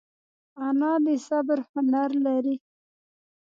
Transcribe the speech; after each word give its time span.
انا 0.67 0.91
د 1.05 1.07
صبر 1.27 1.59
هنر 1.71 2.11
لري 2.25 2.55